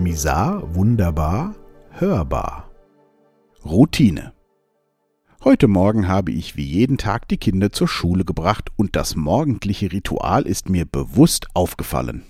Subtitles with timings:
[0.00, 1.54] Misar, wunderbar,
[1.90, 2.70] hörbar.
[3.66, 4.32] Routine.
[5.44, 9.92] Heute Morgen habe ich wie jeden Tag die Kinder zur Schule gebracht und das morgendliche
[9.92, 12.22] Ritual ist mir bewusst aufgefallen.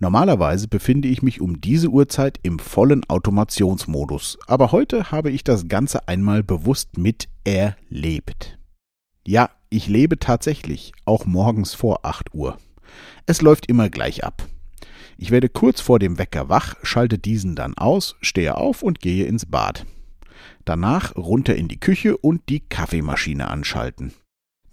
[0.00, 5.68] Normalerweise befinde ich mich um diese Uhrzeit im vollen Automationsmodus, aber heute habe ich das
[5.68, 8.58] Ganze einmal bewusst mit erlebt.
[9.24, 12.58] Ja, ich lebe tatsächlich, auch morgens vor 8 Uhr.
[13.26, 14.48] Es läuft immer gleich ab.
[15.18, 19.26] Ich werde kurz vor dem Wecker wach, schalte diesen dann aus, stehe auf und gehe
[19.26, 19.86] ins Bad.
[20.64, 24.12] Danach runter in die Küche und die Kaffeemaschine anschalten.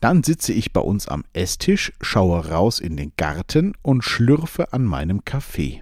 [0.02, 4.84] Dann sitze ich bei uns am Esstisch, schaue raus in den Garten und schlürfe an
[4.84, 5.82] meinem Kaffee.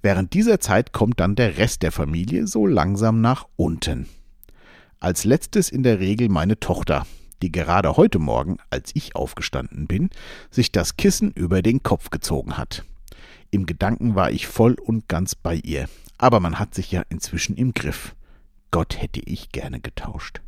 [0.00, 4.08] Während dieser Zeit kommt dann der Rest der Familie so langsam nach unten.
[5.00, 7.06] Als letztes in der Regel meine Tochter,
[7.42, 10.08] die gerade heute Morgen, als ich aufgestanden bin,
[10.50, 12.84] sich das Kissen über den Kopf gezogen hat.
[13.50, 15.88] Im Gedanken war ich voll und ganz bei ihr.
[16.18, 18.14] Aber man hat sich ja inzwischen im Griff.
[18.70, 20.40] Gott hätte ich gerne getauscht.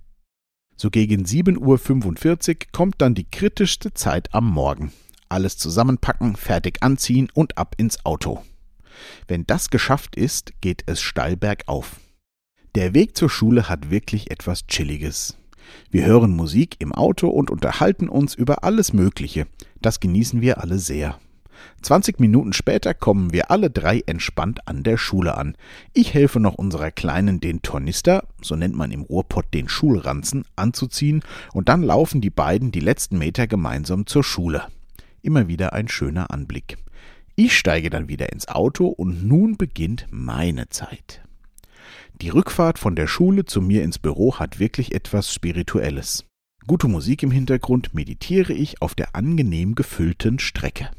[0.76, 4.92] So gegen 7.45 Uhr kommt dann die kritischste Zeit am Morgen.
[5.28, 8.42] Alles zusammenpacken, fertig anziehen und ab ins Auto.
[9.26, 12.00] Wenn das geschafft ist, geht es steil bergauf.
[12.74, 15.36] Der Weg zur Schule hat wirklich etwas Chilliges.
[15.90, 19.46] Wir hören Musik im Auto und unterhalten uns über alles Mögliche.
[19.80, 21.18] Das genießen wir alle sehr.
[21.82, 25.56] 20 Minuten später kommen wir alle drei entspannt an der Schule an.
[25.92, 31.22] Ich helfe noch unserer Kleinen den Tornister, so nennt man im Ruhrpott den Schulranzen, anzuziehen
[31.52, 34.66] und dann laufen die beiden die letzten Meter gemeinsam zur Schule.
[35.22, 36.78] Immer wieder ein schöner Anblick.
[37.34, 41.22] Ich steige dann wieder ins Auto und nun beginnt meine Zeit.
[42.20, 46.24] Die Rückfahrt von der Schule zu mir ins Büro hat wirklich etwas Spirituelles.
[46.66, 50.90] Gute Musik im Hintergrund meditiere ich auf der angenehm gefüllten Strecke.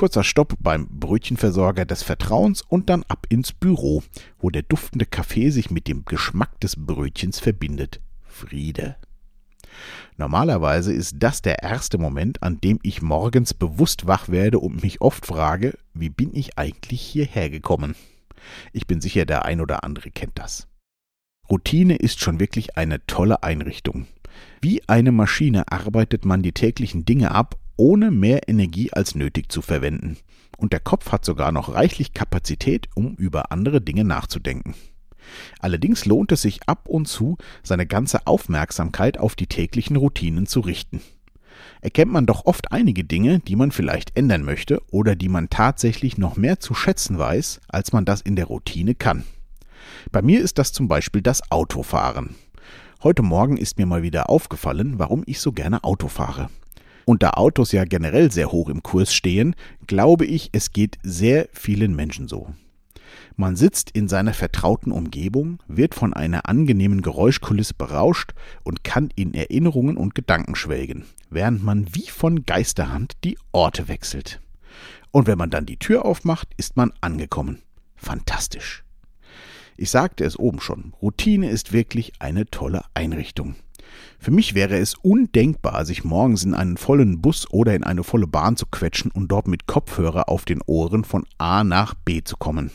[0.00, 4.02] Kurzer Stopp beim Brötchenversorger des Vertrauens und dann ab ins Büro,
[4.38, 8.00] wo der duftende Kaffee sich mit dem Geschmack des Brötchens verbindet.
[8.24, 8.96] Friede.
[10.16, 15.02] Normalerweise ist das der erste Moment, an dem ich morgens bewusst wach werde und mich
[15.02, 17.94] oft frage, wie bin ich eigentlich hierher gekommen?
[18.72, 20.66] Ich bin sicher, der ein oder andere kennt das.
[21.50, 24.06] Routine ist schon wirklich eine tolle Einrichtung.
[24.62, 29.62] Wie eine Maschine arbeitet man die täglichen Dinge ab, ohne mehr Energie als nötig zu
[29.62, 30.18] verwenden.
[30.58, 34.74] Und der Kopf hat sogar noch reichlich Kapazität, um über andere Dinge nachzudenken.
[35.60, 40.60] Allerdings lohnt es sich ab und zu, seine ganze Aufmerksamkeit auf die täglichen Routinen zu
[40.60, 41.00] richten.
[41.80, 46.18] Erkennt man doch oft einige Dinge, die man vielleicht ändern möchte oder die man tatsächlich
[46.18, 49.24] noch mehr zu schätzen weiß, als man das in der Routine kann.
[50.12, 52.34] Bei mir ist das zum Beispiel das Autofahren.
[53.02, 56.50] Heute Morgen ist mir mal wieder aufgefallen, warum ich so gerne Auto fahre.
[57.04, 59.54] Und da Autos ja generell sehr hoch im Kurs stehen,
[59.86, 62.54] glaube ich, es geht sehr vielen Menschen so.
[63.36, 68.32] Man sitzt in seiner vertrauten Umgebung, wird von einer angenehmen Geräuschkulisse berauscht
[68.64, 74.40] und kann in Erinnerungen und Gedanken schwelgen, während man wie von Geisterhand die Orte wechselt.
[75.10, 77.62] Und wenn man dann die Tür aufmacht, ist man angekommen.
[77.96, 78.84] Fantastisch.
[79.76, 83.56] Ich sagte es oben schon, Routine ist wirklich eine tolle Einrichtung.
[84.18, 88.26] Für mich wäre es undenkbar, sich morgens in einen vollen Bus oder in eine volle
[88.26, 92.36] Bahn zu quetschen und dort mit Kopfhörer auf den Ohren von A nach B zu
[92.36, 92.70] kommen.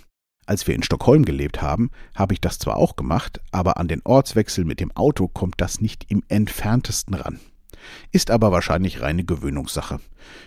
[0.47, 4.01] Als wir in Stockholm gelebt haben, habe ich das zwar auch gemacht, aber an den
[4.03, 7.39] Ortswechsel mit dem Auto kommt das nicht im entferntesten ran.
[8.11, 9.99] Ist aber wahrscheinlich reine Gewöhnungssache.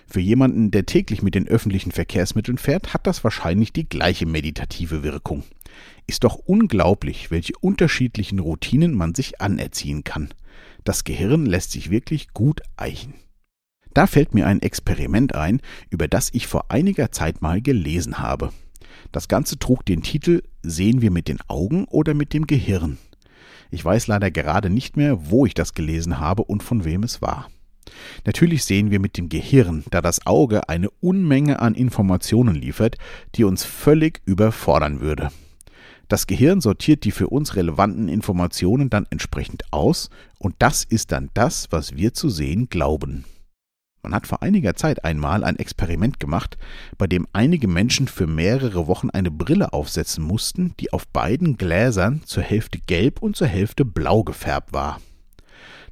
[0.06, 5.03] Für jemanden, der täglich mit den öffentlichen Verkehrsmitteln fährt, hat das wahrscheinlich die gleiche meditative
[5.03, 5.45] Wirkung.
[6.06, 10.31] Ist doch unglaublich, welche unterschiedlichen Routinen man sich anerziehen kann.
[10.84, 13.15] Das Gehirn lässt sich wirklich gut eichen.
[13.94, 18.53] Da fällt mir ein Experiment ein, über das ich vor einiger Zeit mal gelesen habe.
[19.12, 22.99] Das Ganze trug den Titel Sehen wir mit den Augen oder mit dem Gehirn?
[23.71, 27.21] Ich weiß leider gerade nicht mehr, wo ich das gelesen habe und von wem es
[27.21, 27.49] war.
[28.25, 32.97] Natürlich sehen wir mit dem Gehirn, da das Auge eine Unmenge an Informationen liefert,
[33.34, 35.31] die uns völlig überfordern würde.
[36.08, 40.08] Das Gehirn sortiert die für uns relevanten Informationen dann entsprechend aus
[40.38, 43.25] und das ist dann das, was wir zu sehen glauben.
[44.02, 46.56] Man hat vor einiger Zeit einmal ein Experiment gemacht,
[46.96, 52.22] bei dem einige Menschen für mehrere Wochen eine Brille aufsetzen mussten, die auf beiden Gläsern
[52.25, 55.00] zur Hälfte gelb und zur Hälfte blau gefärbt war.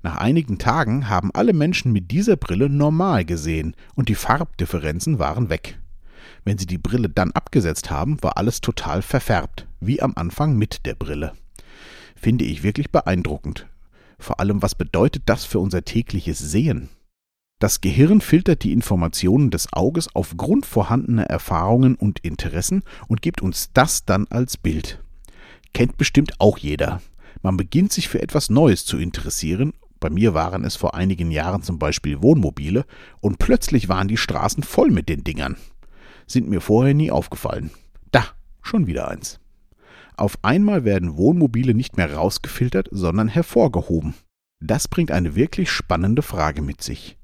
[0.02, 5.50] Nach einigen Tagen haben alle Menschen mit dieser Brille normal gesehen und die Farbdifferenzen waren
[5.50, 5.78] weg.
[6.46, 10.86] Wenn sie die Brille dann abgesetzt haben, war alles total verfärbt, wie am Anfang mit
[10.86, 11.32] der Brille.
[12.14, 13.66] Finde ich wirklich beeindruckend.
[14.20, 16.88] Vor allem, was bedeutet das für unser tägliches Sehen?
[17.58, 23.72] Das Gehirn filtert die Informationen des Auges aufgrund vorhandener Erfahrungen und Interessen und gibt uns
[23.72, 25.02] das dann als Bild.
[25.74, 27.02] Kennt bestimmt auch jeder.
[27.42, 29.72] Man beginnt sich für etwas Neues zu interessieren.
[29.98, 32.84] Bei mir waren es vor einigen Jahren zum Beispiel Wohnmobile
[33.20, 35.56] und plötzlich waren die Straßen voll mit den Dingern.
[36.26, 37.70] Sind mir vorher nie aufgefallen.
[38.10, 38.24] Da,
[38.62, 39.40] schon wieder eins.
[40.16, 44.14] Auf einmal werden Wohnmobile nicht mehr rausgefiltert, sondern hervorgehoben.
[44.60, 47.18] Das bringt eine wirklich spannende Frage mit sich.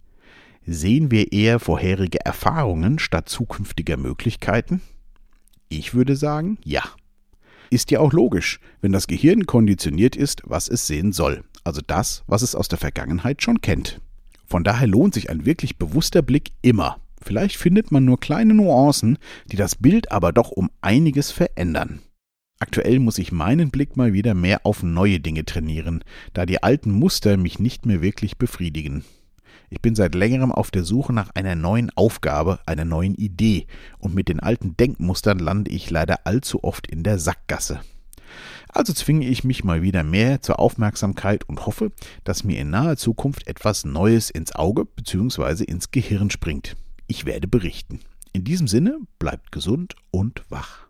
[0.64, 4.81] Sehen wir eher vorherige Erfahrungen statt zukünftiger Möglichkeiten?
[5.69, 6.82] Ich würde sagen, ja.
[7.70, 12.22] Ist ja auch logisch, wenn das Gehirn konditioniert ist, was es sehen soll, also das,
[12.26, 14.00] was es aus der Vergangenheit schon kennt.
[14.46, 17.01] Von daher lohnt sich ein wirklich bewusster Blick immer.
[17.22, 19.19] Vielleicht findet man nur kleine Nuancen,
[19.50, 22.00] die das Bild aber doch um einiges verändern.
[22.58, 26.92] Aktuell muss ich meinen Blick mal wieder mehr auf neue Dinge trainieren, da die alten
[26.92, 29.04] Muster mich nicht mehr wirklich befriedigen.
[29.69, 33.66] Ich bin seit längerem auf der Suche nach einer neuen Aufgabe, einer neuen Idee,
[33.98, 37.80] und mit den alten Denkmustern lande ich leider allzu oft in der Sackgasse.
[38.69, 41.90] Also zwinge ich mich mal wieder mehr zur Aufmerksamkeit und hoffe,
[42.24, 45.64] dass mir in naher Zukunft etwas Neues ins Auge bzw.
[45.64, 46.76] ins Gehirn springt.
[47.14, 48.00] Ich werde berichten.
[48.32, 50.86] In diesem Sinne, bleibt gesund und wach.